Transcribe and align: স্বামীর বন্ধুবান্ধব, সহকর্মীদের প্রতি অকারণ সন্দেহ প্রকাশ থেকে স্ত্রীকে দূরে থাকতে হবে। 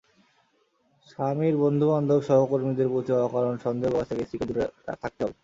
স্বামীর 1.07 1.55
বন্ধুবান্ধব, 1.63 2.19
সহকর্মীদের 2.27 2.91
প্রতি 2.93 3.11
অকারণ 3.19 3.55
সন্দেহ 3.65 3.89
প্রকাশ 3.89 4.07
থেকে 4.09 4.23
স্ত্রীকে 4.25 4.45
দূরে 4.49 4.63
থাকতে 5.01 5.21
হবে। 5.23 5.35